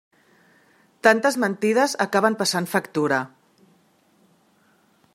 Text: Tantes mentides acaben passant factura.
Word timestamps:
Tantes 1.07 1.37
mentides 1.43 1.95
acaben 2.07 2.39
passant 2.41 2.71
factura. 2.75 3.23